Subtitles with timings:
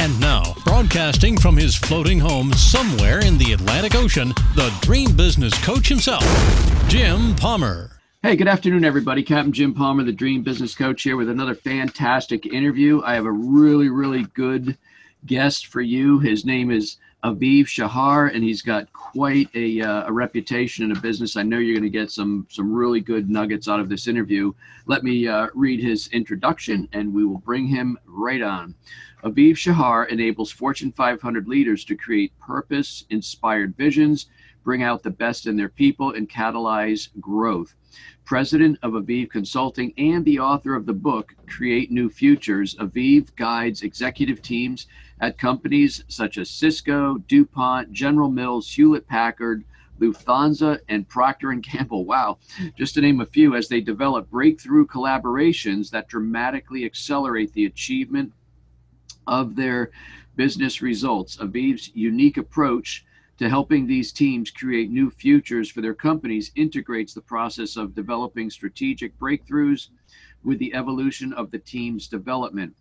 [0.00, 5.52] And now, broadcasting from his floating home somewhere in the Atlantic Ocean, the dream business
[5.62, 6.24] coach himself,
[6.88, 8.00] Jim Palmer.
[8.22, 9.22] Hey, good afternoon, everybody.
[9.22, 13.02] Captain Jim Palmer, the Dream Business Coach, here with another fantastic interview.
[13.04, 14.78] I have a really, really good
[15.26, 16.18] guest for you.
[16.18, 21.00] His name is Aviv Shahar, and he's got quite a, uh, a reputation in a
[21.00, 21.36] business.
[21.36, 24.52] I know you're going to get some some really good nuggets out of this interview.
[24.86, 28.74] Let me uh, read his introduction, and we will bring him right on.
[29.22, 34.26] Aviv Shahar enables Fortune 500 leaders to create purpose inspired visions,
[34.62, 37.74] bring out the best in their people, and catalyze growth.
[38.24, 43.82] President of Aviv Consulting and the author of the book Create New Futures, Aviv guides
[43.82, 44.86] executive teams
[45.20, 49.64] at companies such as Cisco, DuPont, General Mills, Hewlett Packard,
[49.98, 52.04] Lufthansa, and Procter and Gamble.
[52.04, 52.38] Wow,
[52.76, 58.32] just to name a few, as they develop breakthrough collaborations that dramatically accelerate the achievement
[59.26, 59.90] of their
[60.36, 61.36] business results.
[61.36, 63.04] Aviv's unique approach
[63.40, 68.50] to helping these teams create new futures for their companies integrates the process of developing
[68.50, 69.88] strategic breakthroughs
[70.44, 72.76] with the evolution of the team's development.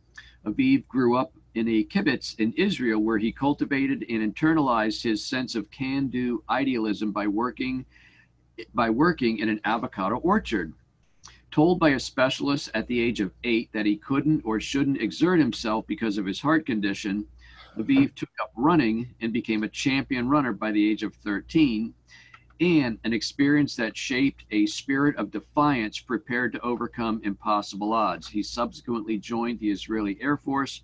[0.46, 5.56] Aviv grew up in a kibbutz in Israel where he cultivated and internalized his sense
[5.56, 7.86] of can-do idealism by working
[8.74, 10.74] by working in an avocado orchard.
[11.52, 15.40] Told by a specialist at the age of 8 that he couldn't or shouldn't exert
[15.40, 17.26] himself because of his heart condition,
[17.78, 21.94] Aviv took up running and became a champion runner by the age of 13,
[22.62, 28.28] and an experience that shaped a spirit of defiance prepared to overcome impossible odds.
[28.28, 30.84] He subsequently joined the Israeli Air Force,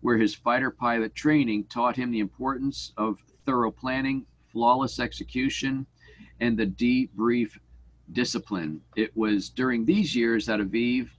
[0.00, 5.86] where his fighter pilot training taught him the importance of thorough planning, flawless execution,
[6.40, 7.58] and the debrief
[8.12, 8.80] discipline.
[8.96, 11.10] It was during these years that Aviv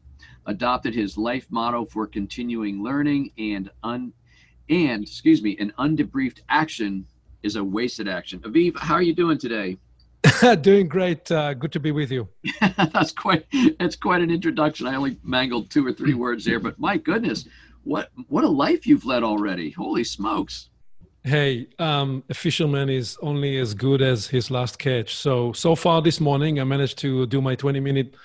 [0.48, 4.14] adopted his life motto for continuing learning and un
[4.72, 7.06] and excuse me, an undebriefed action
[7.44, 8.40] is a wasted action.
[8.40, 9.78] Aviv, how are you doing today?
[10.62, 11.30] doing great.
[11.30, 12.28] Uh, good to be with you.
[12.78, 13.46] that's quite.
[13.80, 14.88] That's quite an introduction.
[14.88, 17.48] I only mangled two or three words there, but my goodness,
[17.84, 19.72] what what a life you've led already!
[19.72, 20.70] Holy smokes!
[21.24, 25.16] Hey, um, a fisherman is only as good as his last catch.
[25.16, 28.16] So so far this morning, I managed to do my 20 minute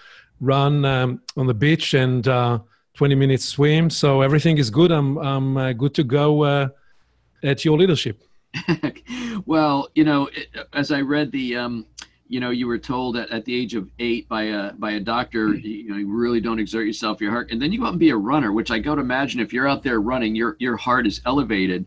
[0.40, 2.28] run um, on the beach and.
[2.28, 2.60] Uh,
[2.96, 3.90] 20 minutes swim.
[3.90, 4.90] So everything is good.
[4.90, 6.68] I'm, I'm uh, good to go uh,
[7.42, 8.22] at your leadership.
[9.46, 10.30] well, you know,
[10.72, 11.86] as I read the, um,
[12.26, 15.00] you know, you were told at, at the age of eight by a by a
[15.00, 15.66] doctor, mm-hmm.
[15.66, 18.00] you know, you really don't exert yourself, your heart, and then you go out and
[18.00, 18.52] be a runner.
[18.52, 21.86] Which I go to imagine if you're out there running, your your heart is elevated.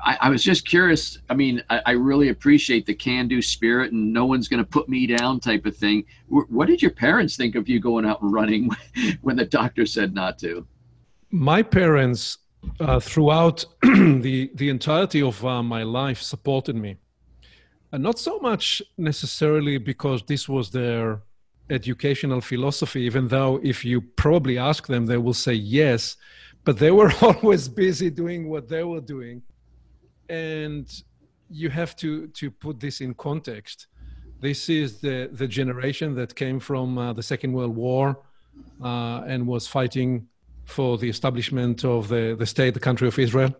[0.00, 1.18] I, I, was just curious.
[1.28, 4.88] I mean, I, I really appreciate the can-do spirit, and no one's going to put
[4.88, 6.04] me down type of thing.
[6.28, 8.70] What did your parents think of you going out and running
[9.22, 10.66] when the doctor said not to?
[11.30, 12.38] My parents,
[12.80, 16.96] uh, throughout the the entirety of uh, my life, supported me,
[17.92, 21.22] and not so much necessarily because this was their
[21.70, 23.02] educational philosophy.
[23.02, 26.16] Even though, if you probably ask them, they will say yes.
[26.64, 29.42] But they were always busy doing what they were doing
[30.30, 31.02] and
[31.50, 33.88] you have to to put this in context.
[34.40, 38.18] This is the the generation that came from uh, the Second World War
[38.82, 40.28] uh, and was fighting
[40.64, 43.54] for the establishment of the the state, the country of Israel,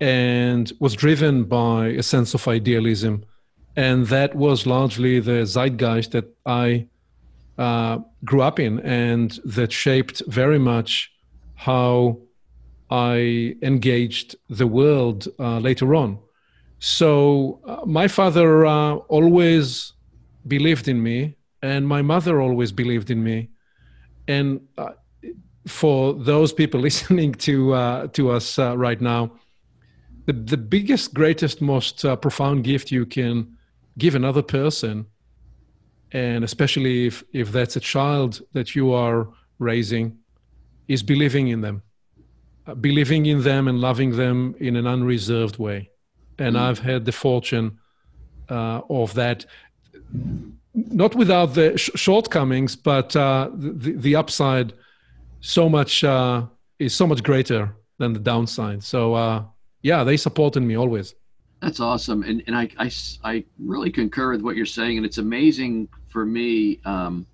[0.00, 3.24] and was driven by a sense of idealism,
[3.76, 6.88] and that was largely the zeitgeist that I
[7.58, 11.12] uh, grew up in, and that shaped very much
[11.54, 12.18] how
[12.92, 16.18] I engaged the world uh, later on.
[16.78, 19.94] So uh, my father uh, always
[20.46, 23.48] believed in me, and my mother always believed in me.
[24.28, 24.90] And uh,
[25.66, 29.32] for those people listening to uh, to us uh, right now,
[30.26, 33.56] the, the biggest, greatest, most profound gift you can
[33.96, 35.06] give another person,
[36.12, 39.28] and especially if, if that's a child that you are
[39.58, 40.18] raising,
[40.88, 41.82] is believing in them
[42.80, 45.90] believing in them and loving them in an unreserved way.
[46.38, 46.60] And mm.
[46.60, 47.78] I've had the fortune
[48.48, 49.46] uh, of that,
[50.74, 54.72] not without the sh- shortcomings, but uh, the, the upside
[55.40, 56.46] so much uh,
[56.78, 58.82] is so much greater than the downside.
[58.82, 59.44] So uh,
[59.82, 61.14] yeah, they supported me always.
[61.60, 62.90] That's awesome, and and I, I,
[63.22, 67.24] I really concur with what you're saying, and it's amazing for me, um,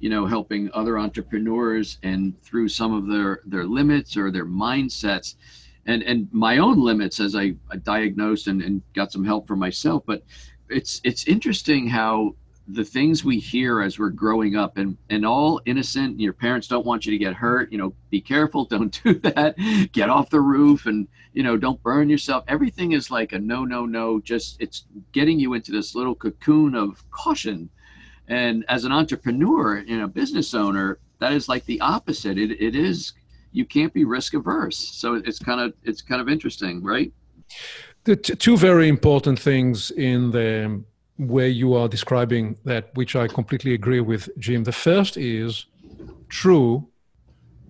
[0.00, 5.36] you know, helping other entrepreneurs and through some of their their limits or their mindsets,
[5.86, 9.56] and and my own limits as I, I diagnosed and, and got some help for
[9.56, 10.02] myself.
[10.06, 10.22] But
[10.68, 12.34] it's it's interesting how
[12.68, 16.86] the things we hear as we're growing up and and all innocent your parents don't
[16.86, 19.56] want you to get hurt you know be careful don't do that
[19.90, 22.44] get off the roof and you know don't burn yourself.
[22.48, 26.74] Everything is like a no no no just it's getting you into this little cocoon
[26.74, 27.70] of caution
[28.30, 32.36] and as an entrepreneur you know business owner that is like the opposite.
[32.38, 33.12] It, it is
[33.52, 34.78] you can't be risk averse.
[34.78, 37.12] So it's kind of it's kind of interesting right?
[38.04, 40.82] The t- two very important things in the
[41.18, 44.64] way you are describing that, which I completely agree with, Jim.
[44.64, 45.66] The first is
[46.30, 46.88] true,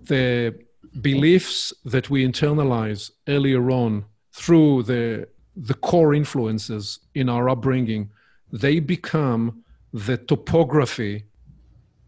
[0.04, 0.54] the
[1.00, 8.10] beliefs that we internalize earlier on through the, the core influences in our upbringing,
[8.52, 11.24] they become the topography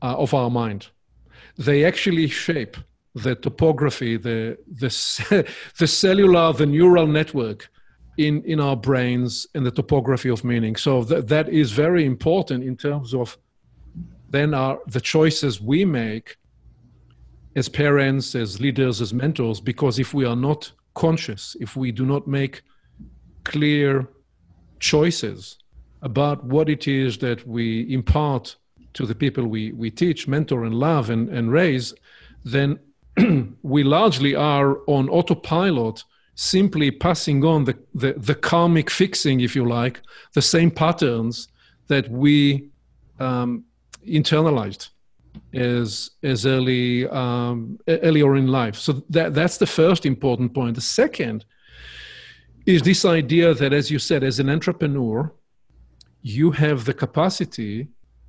[0.03, 0.89] uh, of our mind.
[1.59, 2.77] They actually shape
[3.15, 5.47] the topography, the, the,
[5.79, 7.69] the cellular, the neural network
[8.19, 12.63] in in our brains and the topography of meaning so that that is very important
[12.63, 13.39] in terms of
[14.29, 16.37] then our the choices we make
[17.57, 22.05] as parents as leaders as mentors because if we are not conscious if we do
[22.05, 22.63] not make
[23.45, 24.07] clear
[24.79, 25.57] choices
[26.03, 28.57] about what it is that we impart
[28.95, 31.95] to the people we, we teach mentor and love and, and raise
[32.45, 32.79] then
[33.63, 36.05] we largely are on autopilot
[36.35, 40.01] simply passing on the, the, the karmic fixing, if you like,
[40.35, 41.49] the same patterns
[41.89, 42.71] that we
[43.21, 43.65] um,
[44.07, 44.89] internalized
[45.55, 48.77] as as early um, earlier in life.
[48.77, 50.75] So that that's the first important point.
[50.75, 51.45] The second
[52.67, 55.33] is this idea that, as you said, as an entrepreneur,
[56.23, 57.89] you have the capacity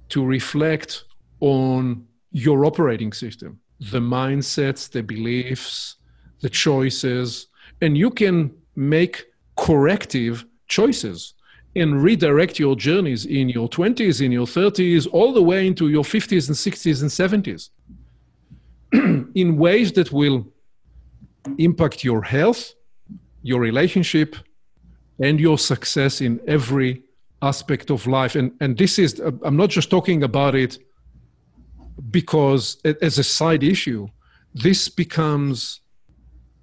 [0.09, 1.05] to reflect
[1.39, 3.59] on your operating system,
[3.91, 5.95] the mindsets, the beliefs,
[6.41, 7.47] the choices,
[7.81, 9.25] and you can make
[9.55, 11.35] corrective choices
[11.75, 16.03] and redirect your journeys in your 20s, in your 30s, all the way into your
[16.03, 17.69] 50s and 60s and 70s
[19.35, 20.47] in ways that will
[21.57, 22.73] impact your health,
[23.41, 24.35] your relationship,
[25.19, 27.03] and your success in every
[27.43, 28.35] aspect of life.
[28.35, 30.79] And, and this is, I'm not just talking about it
[32.09, 34.07] because as a side issue,
[34.53, 35.81] this becomes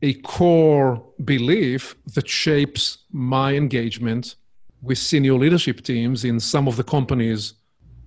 [0.02, 4.36] a core belief that shapes my engagement
[4.82, 7.54] with senior leadership teams in some of the companies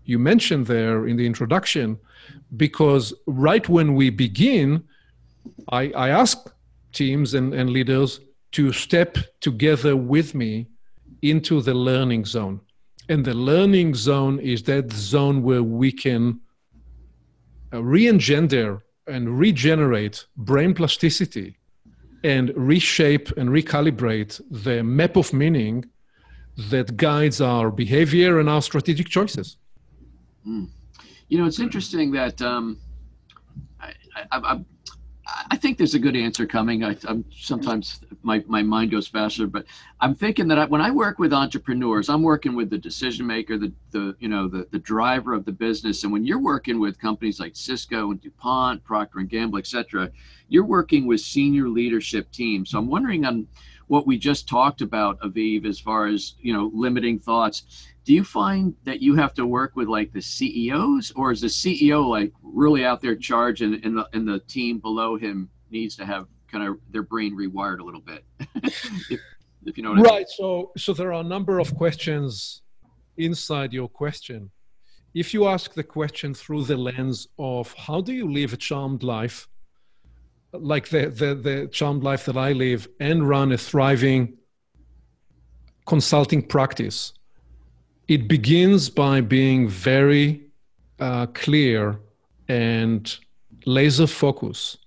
[0.06, 2.00] you mentioned there in the introduction.
[2.58, 4.84] Because right when we begin,
[5.70, 6.38] I, I ask
[6.92, 8.20] teams and, and leaders
[8.54, 10.68] to step together with me
[11.24, 12.60] into the learning zone.
[13.10, 16.40] And the learning zone is that zone where we can
[17.74, 21.58] uh, re engender and regenerate brain plasticity
[22.24, 25.86] and reshape and recalibrate the map of meaning
[26.70, 29.58] that guides our behavior and our strategic choices.
[30.48, 30.70] Mm.
[31.28, 32.78] You know, it's interesting that um,
[33.81, 33.94] I,
[34.31, 34.60] I,
[35.50, 36.84] I, think there's a good answer coming.
[36.84, 39.66] I, am sometimes my, my mind goes faster, but
[40.00, 43.58] I'm thinking that I, when I work with entrepreneurs, I'm working with the decision maker,
[43.58, 46.04] the, the you know the, the driver of the business.
[46.04, 50.12] And when you're working with companies like Cisco and DuPont, Procter and Gamble, et cetera,
[50.50, 52.72] you're working with senior leadership teams.
[52.72, 53.48] So I'm wondering on
[53.88, 58.24] what we just talked about, Aviv, as far as you know limiting thoughts do you
[58.24, 62.33] find that you have to work with like the CEOs or is the CEO like
[62.41, 66.27] really out there charge and, and, the, and the team below him needs to have
[66.51, 68.25] kind of their brain rewired a little bit?
[68.63, 69.19] if,
[69.65, 70.12] if, you know right.
[70.12, 70.25] I mean.
[70.27, 72.62] So, so there are a number of questions
[73.17, 74.51] inside your question.
[75.13, 79.03] If you ask the question through the lens of how do you live a charmed
[79.03, 79.48] life,
[80.51, 84.38] like the, the, the charmed life that I live, and run a thriving
[85.86, 87.13] consulting practice,
[88.07, 90.41] it begins by being very
[91.00, 92.00] uh, clear
[92.48, 93.17] and
[93.65, 94.77] laser focus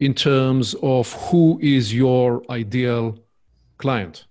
[0.00, 3.18] in terms of who is your ideal
[3.78, 4.26] client.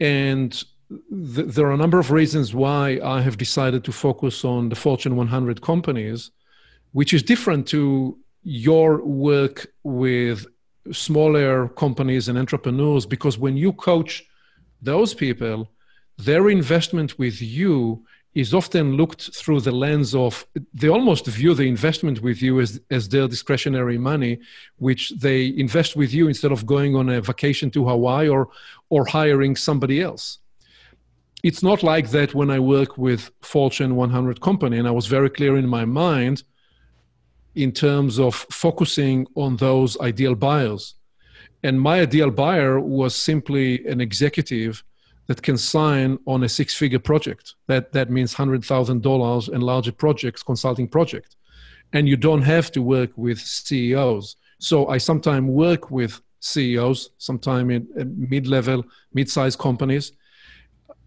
[0.00, 0.52] And
[0.90, 4.76] th- there are a number of reasons why I have decided to focus on the
[4.76, 6.30] Fortune 100 companies,
[6.92, 10.46] which is different to your work with
[10.92, 14.22] smaller companies and entrepreneurs, because when you coach
[14.82, 15.70] those people,
[16.16, 18.04] their investment with you
[18.34, 22.80] is often looked through the lens of they almost view the investment with you as,
[22.90, 24.40] as their discretionary money,
[24.76, 28.48] which they invest with you instead of going on a vacation to Hawaii or,
[28.90, 30.38] or hiring somebody else.
[31.44, 35.30] It's not like that when I work with Fortune 100 company, and I was very
[35.30, 36.42] clear in my mind
[37.54, 40.94] in terms of focusing on those ideal buyers.
[41.62, 44.82] And my ideal buyer was simply an executive
[45.26, 47.54] that can sign on a six figure project.
[47.66, 51.36] That, that means $100,000 and larger projects, consulting project.
[51.92, 54.36] And you don't have to work with CEOs.
[54.58, 60.12] So I sometimes work with CEOs, sometimes in, mid level, mid sized companies.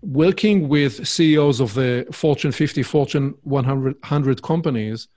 [0.02, 5.08] Working with CEOs of the Fortune 50, Fortune 100, 100 companies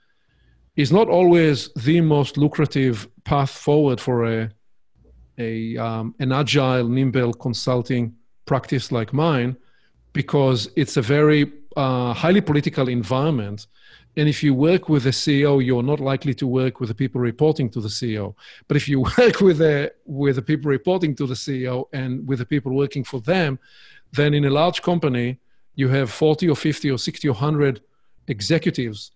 [0.75, 4.49] is not always the most lucrative path forward for a,
[5.37, 9.57] a um, an agile, nimble consulting practice like mine
[10.13, 13.67] because it's a very uh, highly political environment.
[14.17, 17.21] And if you work with a CEO, you're not likely to work with the people
[17.21, 18.35] reporting to the CEO.
[18.67, 22.39] But if you work with the with the people reporting to the CEO and with
[22.39, 23.57] the people working for them,
[24.11, 25.39] then in a large company,
[25.75, 27.81] you have 40 or 50 or 60 or 100
[28.27, 29.11] executives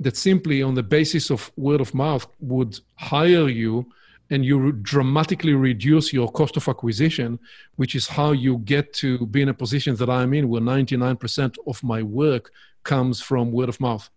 [0.00, 3.86] that simply on the basis of word of mouth would hire you
[4.30, 7.38] and you dramatically reduce your cost of acquisition,
[7.76, 11.56] which is how you get to be in a position that I'm in, where 99%
[11.66, 12.50] of my work
[12.84, 14.08] comes from word of mouth.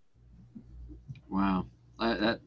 [1.29, 1.65] Wow,
[1.99, 2.39] that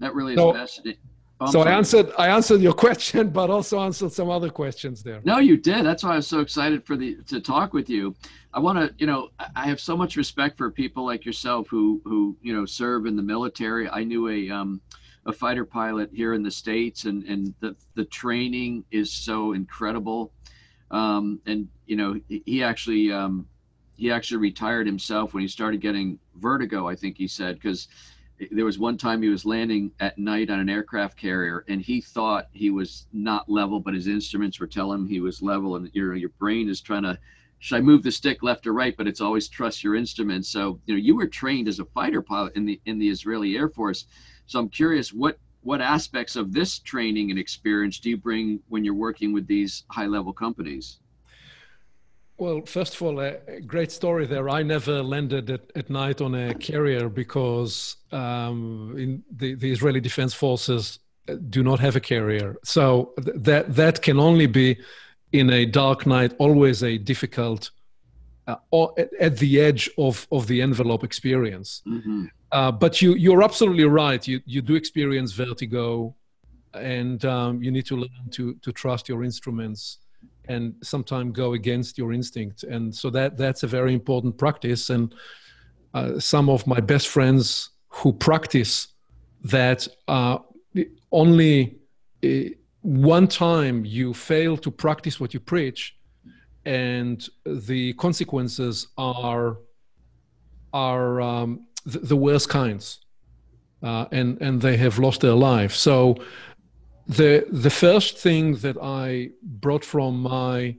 [0.00, 1.00] that really is so, fascinating.
[1.40, 5.20] Oh, so I answered I answered your question, but also answered some other questions there.
[5.24, 5.84] No, you did.
[5.84, 8.14] That's why I was so excited for the to talk with you.
[8.54, 12.00] I want to, you know, I have so much respect for people like yourself who
[12.04, 13.88] who you know serve in the military.
[13.88, 14.80] I knew a um,
[15.26, 20.32] a fighter pilot here in the states, and and the the training is so incredible.
[20.90, 23.46] Um, and you know, he actually um,
[23.96, 26.88] he actually retired himself when he started getting vertigo.
[26.88, 27.88] I think he said because
[28.50, 32.00] there was one time he was landing at night on an aircraft carrier and he
[32.00, 35.90] thought he was not level but his instruments were telling him he was level and
[35.92, 37.16] your your brain is trying to
[37.62, 40.80] should I move the stick left or right but it's always trust your instruments so
[40.86, 43.68] you know you were trained as a fighter pilot in the in the Israeli Air
[43.68, 44.06] Force
[44.46, 48.84] so I'm curious what what aspects of this training and experience do you bring when
[48.84, 50.98] you're working with these high level companies?
[52.36, 54.48] Well, first of all, a great story there.
[54.48, 60.00] I never landed at, at night on a carrier because um, in the, the Israeli
[60.00, 60.98] Defense Forces
[61.50, 62.56] do not have a carrier.
[62.64, 64.78] So th- that that can only be
[65.32, 67.70] in a dark night, always a difficult,
[68.46, 68.56] uh,
[69.20, 71.82] at the edge of, of the envelope experience.
[71.86, 72.26] Mm-hmm.
[72.52, 74.28] Uh, but you you're absolutely right.
[74.28, 76.14] You you do experience vertigo,
[76.74, 79.98] and um, you need to learn to to trust your instruments,
[80.48, 82.64] and sometimes go against your instinct.
[82.64, 84.90] And so that that's a very important practice.
[84.90, 85.14] And
[85.94, 88.88] uh, some of my best friends who practice
[89.44, 90.38] that uh,
[91.10, 91.78] only
[92.22, 92.28] uh,
[92.82, 95.96] one time you fail to practice what you preach,
[96.64, 99.58] and the consequences are
[100.72, 103.00] are um, the, the worst kinds,
[103.82, 105.74] uh, and and they have lost their life.
[105.74, 106.16] So
[107.06, 110.76] the the first thing that I brought from my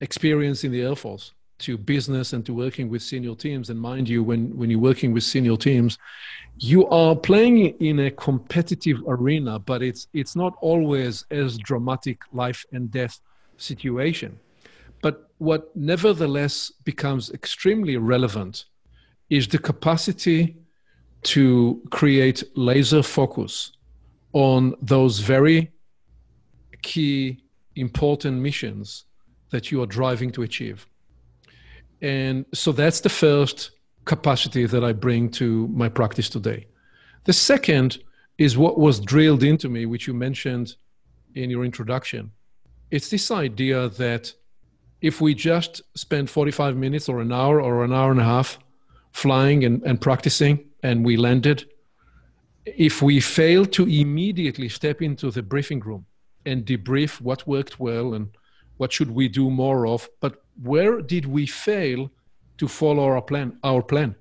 [0.00, 4.08] experience in the Air Force to business and to working with senior teams, and mind
[4.08, 5.98] you, when when you're working with senior teams,
[6.58, 12.64] you are playing in a competitive arena, but it's it's not always as dramatic life
[12.72, 13.20] and death
[13.56, 14.38] situation.
[15.02, 18.64] But what nevertheless becomes extremely relevant
[19.30, 20.56] is the capacity
[21.22, 23.72] to create laser focus
[24.32, 25.70] on those very
[26.82, 27.42] key
[27.76, 29.04] important missions
[29.50, 30.86] that you are driving to achieve.
[32.00, 33.72] And so that's the first
[34.04, 36.66] capacity that I bring to my practice today.
[37.24, 37.98] The second
[38.38, 40.76] is what was drilled into me, which you mentioned
[41.34, 42.32] in your introduction.
[42.90, 44.32] It's this idea that
[45.00, 48.58] if we just spend 45 minutes or an hour or an hour and a half
[49.12, 51.68] flying and, and practicing, and we landed.
[52.64, 56.06] If we fail to immediately step into the briefing room
[56.44, 58.28] and debrief what worked well and
[58.78, 62.10] what should we do more of, but where did we fail
[62.56, 64.16] to follow our plan, our plan,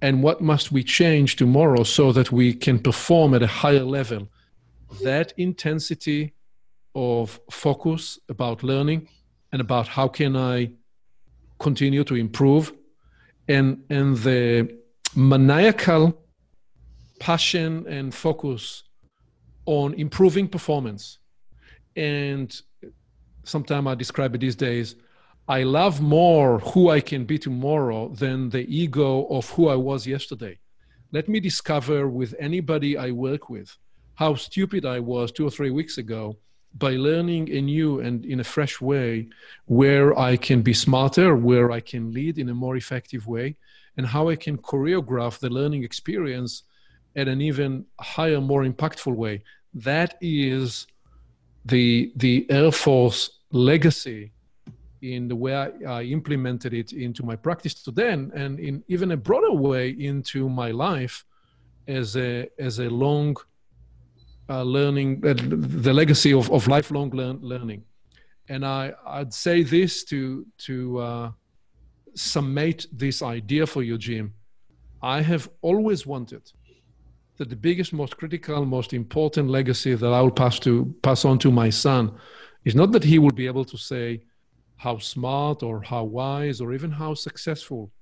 [0.00, 4.28] and what must we change tomorrow so that we can perform at a higher level?
[5.02, 6.34] That intensity
[6.94, 9.08] of focus about learning
[9.52, 10.70] and about how can I
[11.58, 12.72] continue to improve
[13.48, 14.78] and and the
[15.14, 16.18] maniacal
[17.18, 18.82] passion and focus
[19.64, 21.18] on improving performance
[21.96, 22.60] and
[23.46, 24.96] sometimes i describe it these days
[25.48, 30.04] I love more who I can be tomorrow than the ego of who I was
[30.04, 30.58] yesterday.
[31.12, 33.76] Let me discover with anybody I work with
[34.16, 36.36] how stupid I was two or three weeks ago
[36.76, 39.28] by learning anew and in a fresh way
[39.66, 43.56] where I can be smarter, where I can lead in a more effective way,
[43.96, 46.64] and how I can choreograph the learning experience
[47.14, 49.44] at an even higher, more impactful way.
[49.74, 50.88] That is
[51.64, 54.32] the, the Air Force legacy
[55.02, 59.12] in the way I, I implemented it into my practice to then, and in even
[59.12, 61.24] a broader way into my life
[61.86, 63.36] as a, as a long
[64.48, 67.82] uh, learning, uh, the legacy of, of lifelong learn, learning.
[68.48, 71.30] And I, I'd say this to, to uh,
[72.14, 74.34] summate this idea for you, Jim.
[75.02, 76.42] I have always wanted
[77.36, 81.38] that the biggest, most critical, most important legacy that I will pass to pass on
[81.40, 82.12] to my son
[82.66, 84.20] is not that he will be able to say
[84.76, 87.92] how smart or how wise or even how successful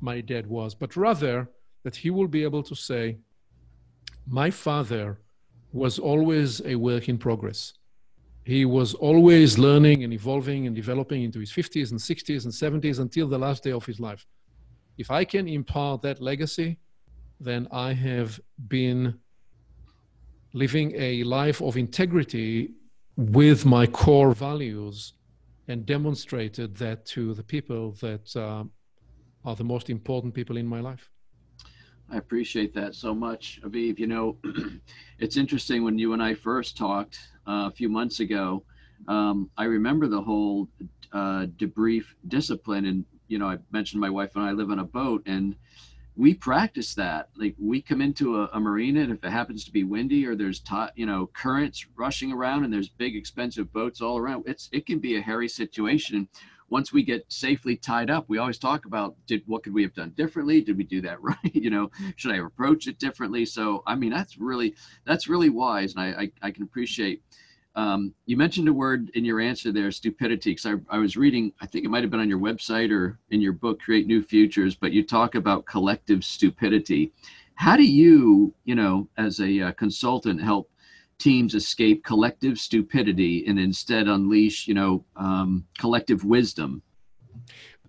[0.00, 1.48] my dad was, but rather
[1.84, 3.18] that he will be able to say,
[4.26, 5.20] my father
[5.70, 7.74] was always a work in progress.
[8.44, 12.98] He was always learning and evolving and developing into his 50s and 60s and 70s
[13.00, 14.24] until the last day of his life.
[14.96, 16.78] If I can impart that legacy,
[17.38, 19.18] then I have been
[20.54, 22.75] living a life of integrity
[23.16, 25.14] with my core values
[25.68, 28.64] and demonstrated that to the people that uh,
[29.44, 31.10] are the most important people in my life.
[32.10, 33.98] I appreciate that so much, Aviv.
[33.98, 34.36] You know,
[35.18, 37.18] it's interesting when you and I first talked
[37.48, 38.62] uh, a few months ago.
[39.08, 40.68] Um, I remember the whole
[41.12, 44.84] uh, debrief discipline, and you know, I mentioned my wife and I live on a
[44.84, 45.56] boat, and
[46.16, 47.28] we practice that.
[47.36, 50.34] Like we come into a, a marina, and if it happens to be windy or
[50.34, 54.68] there's t- you know currents rushing around, and there's big expensive boats all around, it's
[54.72, 56.28] it can be a hairy situation
[56.68, 59.94] once we get safely tied up, we always talk about did what could we have
[59.94, 60.60] done differently?
[60.60, 61.36] Did we do that right?
[61.54, 63.44] You know, should I approach it differently?
[63.44, 67.22] So I mean, that's really that's really wise, and I I, I can appreciate.
[67.76, 71.52] Um, you mentioned a word in your answer there, stupidity, because I, I was reading,
[71.60, 74.22] I think it might have been on your website or in your book, Create New
[74.22, 77.12] Futures, but you talk about collective stupidity.
[77.54, 80.70] How do you, you know, as a uh, consultant, help
[81.18, 86.82] teams escape collective stupidity and instead unleash, you know, um, collective wisdom?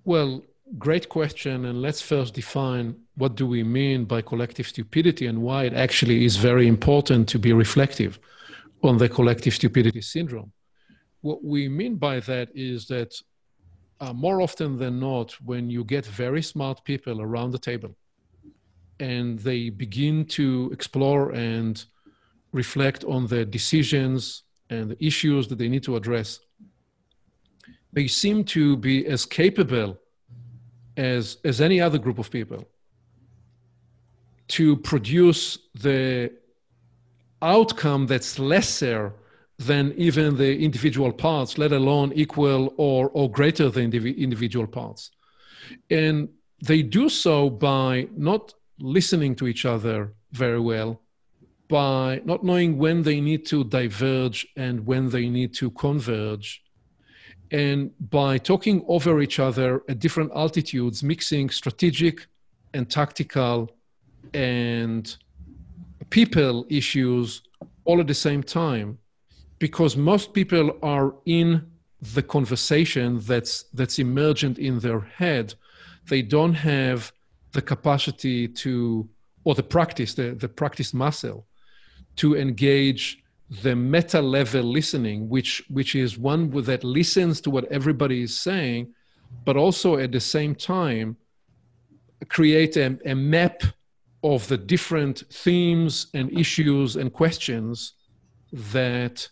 [0.03, 0.43] Well,
[0.77, 1.63] great question.
[1.63, 6.25] And let's first define what do we mean by collective stupidity and why it actually
[6.25, 8.19] is very important to be reflective
[8.83, 10.51] on the collective stupidity syndrome.
[11.21, 13.13] What we mean by that is that
[13.99, 17.95] uh, more often than not, when you get very smart people around the table
[18.99, 21.83] and they begin to explore and
[22.51, 26.39] reflect on the decisions and the issues that they need to address.
[27.93, 29.97] They seem to be as capable
[30.95, 32.67] as, as any other group of people
[34.49, 36.31] to produce the
[37.41, 39.13] outcome that's lesser
[39.59, 45.11] than even the individual parts, let alone equal or, or greater than the individual parts.
[45.89, 46.29] And
[46.61, 51.01] they do so by not listening to each other very well,
[51.67, 56.63] by not knowing when they need to diverge and when they need to converge.
[57.49, 62.27] And by talking over each other at different altitudes, mixing strategic
[62.73, 63.71] and tactical
[64.33, 65.15] and
[66.09, 67.41] people issues
[67.85, 68.97] all at the same time,
[69.59, 71.65] because most people are in
[72.13, 75.53] the conversation that's that's emergent in their head,
[76.09, 77.11] they don't have
[77.53, 79.07] the capacity to
[79.43, 81.45] or the practice, the, the practice muscle
[82.17, 83.23] to engage
[83.63, 88.93] the meta level listening, which which is one that listens to what everybody is saying,
[89.45, 91.15] but also at the same time
[92.29, 93.63] create a, a map
[94.23, 97.93] of the different themes and issues and questions
[98.51, 99.29] that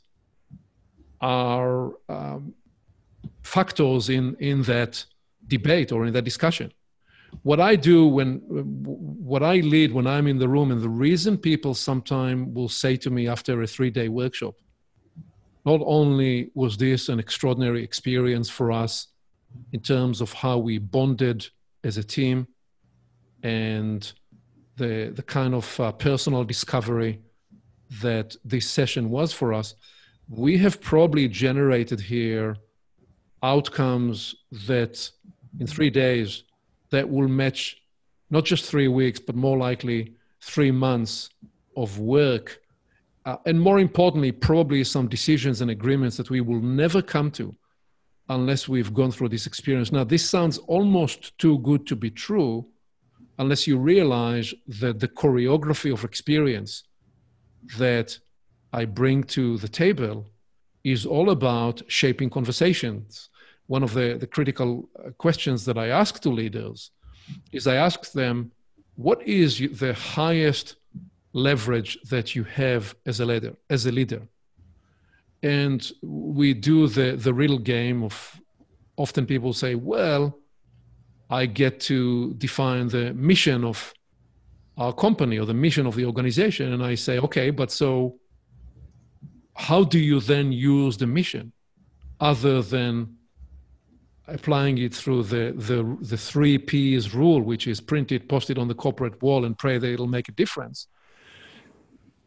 [1.21, 2.53] are um,
[3.43, 5.05] factors in in that
[5.47, 6.71] debate or in that discussion.
[7.43, 8.37] What I do when
[9.31, 12.95] what I lead when I'm in the room, and the reason people sometimes will say
[12.97, 14.55] to me after a three day workshop,
[15.65, 19.07] not only was this an extraordinary experience for us
[19.71, 21.47] in terms of how we bonded
[21.83, 22.47] as a team
[23.43, 24.13] and
[24.77, 27.19] the, the kind of uh, personal discovery
[28.01, 29.75] that this session was for us,
[30.29, 32.57] we have probably generated here
[33.43, 34.35] outcomes
[34.67, 35.09] that
[35.59, 36.43] in three days
[36.89, 37.77] that will match
[38.29, 41.29] not just three weeks, but more likely three months
[41.77, 42.61] of work.
[43.25, 47.55] Uh, and more importantly, probably some decisions and agreements that we will never come to
[48.29, 49.91] unless we've gone through this experience.
[49.91, 52.65] Now, this sounds almost too good to be true
[53.37, 56.83] unless you realize that the choreography of experience
[57.77, 58.17] that
[58.71, 60.27] I bring to the table
[60.83, 63.29] is all about shaping conversations.
[63.67, 66.91] One of the, the critical uh, questions that I ask to leaders
[67.51, 68.51] is I ask them,
[68.95, 70.75] what is the highest
[71.33, 73.55] leverage that you have as a leader?
[73.69, 74.21] As a leader,
[75.43, 78.41] and we do the the riddle game of.
[78.97, 80.39] Often people say, "Well,
[81.29, 83.93] I get to define the mission of
[84.77, 86.73] our company or the mission of the organization.
[86.73, 88.19] And I say, okay, but so
[89.55, 91.53] how do you then use the mission
[92.19, 93.17] other than
[94.27, 98.57] applying it through the, the, the three P's rule, which is print it, post it
[98.57, 100.87] on the corporate wall, and pray that it'll make a difference?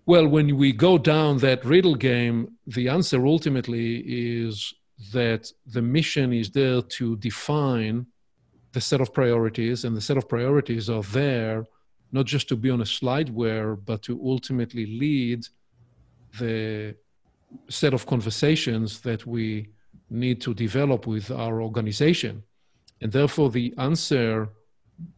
[0.06, 4.72] Well, when we go down that riddle game, the answer ultimately is
[5.12, 8.06] that the mission is there to define
[8.72, 11.66] the set of priorities, and the set of priorities are there
[12.12, 15.46] not just to be on a slideware, but to ultimately lead
[16.38, 16.94] the
[17.68, 19.68] set of conversations that we
[20.10, 22.42] need to develop with our organization.
[23.00, 24.48] And therefore, the answer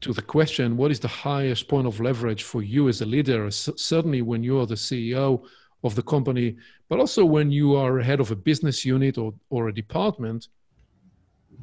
[0.00, 3.50] to the question, what is the highest point of leverage for you as a leader,
[3.50, 5.42] certainly when you are the CEO
[5.82, 6.56] of the company,
[6.88, 10.48] but also when you are head of a business unit or, or a department,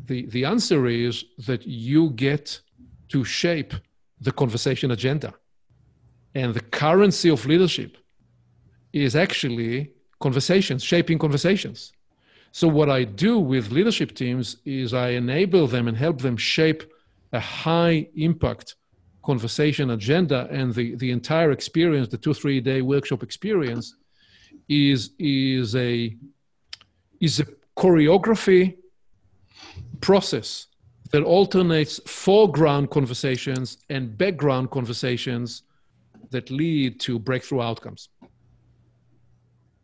[0.08, 2.60] the, the answer is that you get
[3.10, 3.74] to shape
[4.22, 5.34] the conversation agenda.
[6.34, 7.98] And the currency of leadership
[8.94, 11.94] is actually conversations, shaping conversations.
[12.52, 16.84] So, what I do with leadership teams is I enable them and help them shape
[17.34, 18.76] a high impact
[19.24, 20.48] conversation agenda.
[20.50, 23.96] And the, the entire experience, the two, three day workshop experience,
[24.70, 26.16] is, is, a,
[27.20, 28.78] is a choreography
[30.02, 30.68] process
[31.12, 35.64] that alternates foreground conversations and background conversations
[36.32, 38.10] that lead to breakthrough outcomes.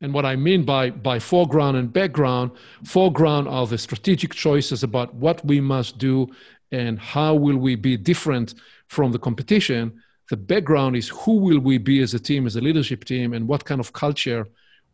[0.02, 2.52] And what I mean by, by foreground and background,
[2.84, 6.30] foreground are the strategic choices about what we must do
[6.73, 8.56] and how will we be different
[8.88, 10.02] from the competition.
[10.30, 13.47] The background is who will we be as a team, as a leadership team, and
[13.47, 14.45] what kind of culture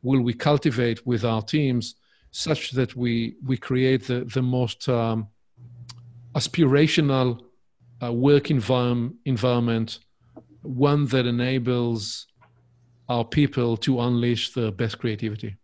[0.04, 1.96] will we cultivate with our teams
[2.32, 5.28] such that we we create the the most um,
[6.36, 7.40] aspirational
[8.04, 10.00] uh, work environment environment,
[10.62, 12.28] one that enables
[13.08, 15.56] our people to unleash the best creativity.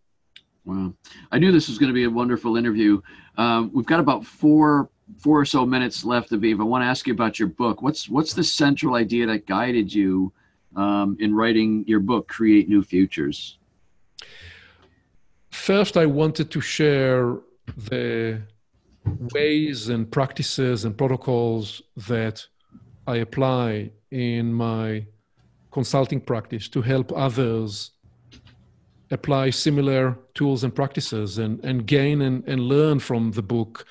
[0.65, 0.93] Wow,
[1.31, 2.99] I knew this was going to be a wonderful interview.
[3.37, 6.59] Um, we've got about four four or so minutes left, Aviv.
[6.59, 7.81] I want to ask you about your book.
[7.81, 10.33] What's what's the central idea that guided you
[10.75, 13.59] um, in writing your book, Create New Futures?
[15.55, 17.37] First, I wanted to share
[17.75, 18.41] the
[19.33, 22.45] ways and practices and protocols that
[23.07, 25.07] I apply in my
[25.71, 27.91] consulting practice to help others
[29.09, 33.85] apply similar tools and practices and, and gain and, and learn from the book.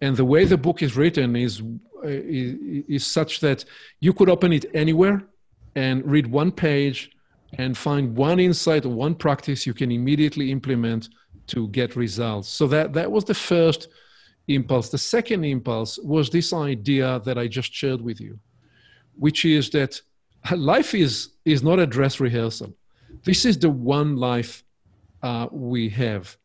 [0.00, 1.60] And the way the book is written is,
[2.02, 3.66] uh, is, is such that
[4.00, 5.24] you could open it anywhere
[5.74, 7.10] and read one page
[7.54, 11.08] and find one insight or one practice you can immediately implement
[11.46, 12.48] to get results.
[12.48, 13.88] So that that was the first
[14.48, 14.90] impulse.
[14.90, 18.38] The second impulse was this idea that I just shared with you,
[19.16, 20.00] which is that
[20.54, 22.74] life is is not a dress rehearsal.
[23.24, 24.62] This is the one life
[25.22, 26.36] uh, we have.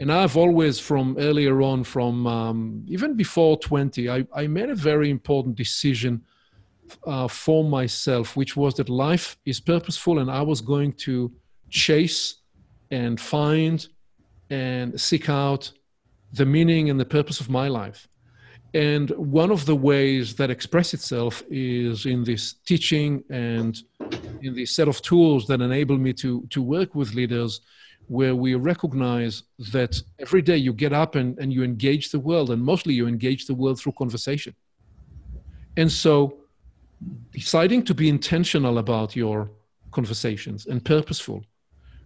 [0.00, 4.74] And I've always, from earlier on, from um, even before 20, I, I made a
[4.74, 6.22] very important decision
[7.06, 11.32] uh, for myself, which was that life is purposeful and I was going to
[11.70, 12.36] chase
[12.90, 13.86] and find
[14.50, 15.72] and seek out
[16.32, 18.08] the meaning and the purpose of my life.
[18.74, 23.80] And one of the ways that express itself is in this teaching and
[24.42, 27.60] in the set of tools that enable me to, to work with leaders
[28.08, 32.50] where we recognize that every day you get up and, and you engage the world,
[32.50, 34.54] and mostly you engage the world through conversation.
[35.76, 36.38] And so
[37.30, 39.50] deciding to be intentional about your
[39.90, 41.44] conversations and purposeful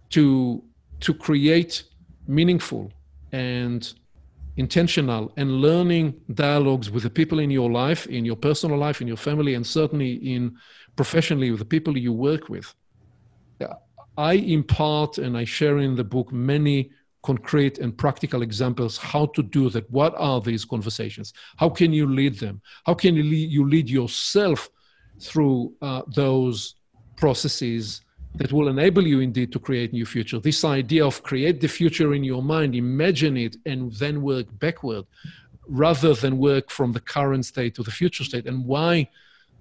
[0.09, 0.63] to
[0.99, 1.83] to create
[2.27, 2.91] meaningful
[3.31, 3.93] and
[4.57, 9.07] intentional and learning dialogues with the people in your life in your personal life in
[9.07, 10.55] your family and certainly in
[10.95, 12.73] professionally with the people you work with.
[14.17, 16.91] I impart and i share in the book many
[17.23, 19.89] concrete and practical examples how to do that.
[19.89, 21.33] What are these conversations?
[21.57, 22.61] How can you lead them?
[22.85, 24.69] How can you lead, you lead yourself
[25.19, 26.75] through uh, those
[27.17, 28.01] processes
[28.35, 30.39] that will enable you indeed to create new future.
[30.39, 35.05] This idea of create the future in your mind, imagine it, and then work backward,
[35.67, 39.07] rather than work from the current state to the future state, and why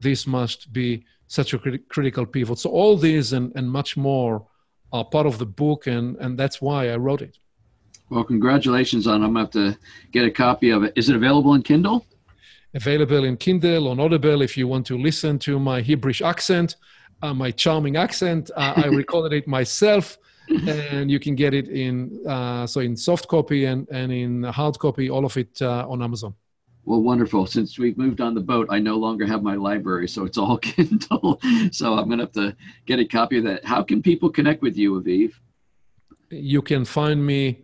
[0.00, 2.58] this must be such a crit- critical pivot.
[2.58, 4.46] So all these and, and much more
[4.92, 7.38] are part of the book, and, and that's why I wrote it.
[8.10, 9.22] Well, congratulations on.
[9.22, 9.78] I'm gonna have to
[10.12, 10.92] get a copy of it.
[10.96, 12.04] Is it available in Kindle?
[12.74, 16.76] Available in Kindle on Audible if you want to listen to my Hebrewish accent
[17.22, 18.50] uh, my charming accent.
[18.56, 20.18] Uh, I recorded it myself,
[20.66, 24.78] and you can get it in uh, so in soft copy and and in hard
[24.78, 26.34] copy, all of it uh, on Amazon.
[26.84, 27.46] Well, wonderful.
[27.46, 30.58] Since we've moved on the boat, I no longer have my library, so it's all
[30.70, 31.40] Kindle.
[31.70, 32.56] so I'm gonna have to
[32.86, 33.64] get a copy of that.
[33.64, 35.32] How can people connect with you, Aviv?
[36.30, 37.62] You can find me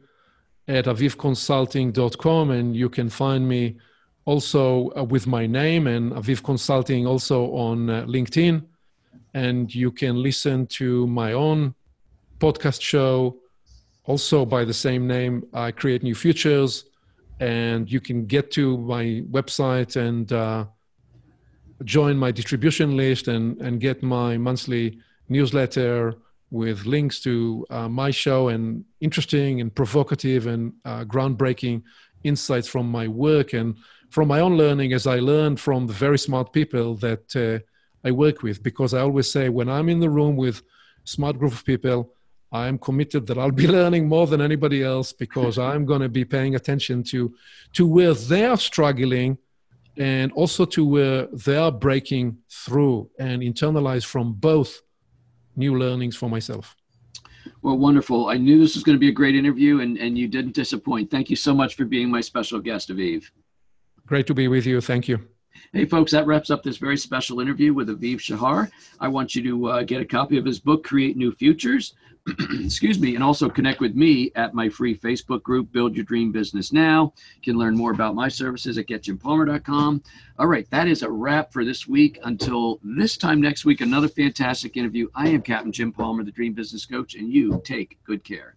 [0.68, 3.79] at avivconsulting.com, and you can find me
[4.29, 8.62] also uh, with my name and Aviv Consulting also on uh, LinkedIn.
[9.33, 11.75] And you can listen to my own
[12.38, 13.38] podcast show
[14.05, 16.85] also by the same name i create new futures.
[17.41, 19.05] And you can get to my
[19.37, 20.67] website and uh,
[21.85, 24.99] join my distribution list and, and get my monthly
[25.31, 26.14] newsletter
[26.51, 31.83] with links to uh, my show and interesting and provocative and uh, groundbreaking
[32.25, 33.53] insights from my work.
[33.55, 33.77] And
[34.11, 37.59] from my own learning as i learned from the very smart people that uh,
[38.05, 40.62] I work with because I always say when I'm in the room with
[41.05, 42.14] smart group of people,
[42.53, 46.25] I'm committed that I'll be learning more than anybody else because I'm going to be
[46.25, 47.35] paying attention to
[47.75, 49.38] to where they're struggling
[49.97, 54.81] and also to where they're breaking through and internalize from both
[55.57, 56.77] new learnings for myself.
[57.62, 58.29] Well, wonderful.
[58.29, 61.11] I knew this was going to be a great interview and, and you didn't disappoint.
[61.11, 63.25] Thank you so much for being my special guest, Aviv.
[64.09, 64.81] Great to be with you.
[64.81, 65.21] Thank you.
[65.73, 68.71] Hey, folks, that wraps up this very special interview with Aviv Shahar.
[68.99, 71.94] I want you to uh, get a copy of his book, Create New Futures.
[72.61, 76.33] Excuse me, and also connect with me at my free Facebook group, Build Your Dream
[76.33, 77.12] Business Now.
[77.37, 80.03] You can learn more about my services at getjimpalmer.com.
[80.38, 82.18] All right, that is a wrap for this week.
[82.25, 85.09] Until this time next week, another fantastic interview.
[85.14, 88.57] I am Captain Jim Palmer, the Dream Business Coach, and you take good care.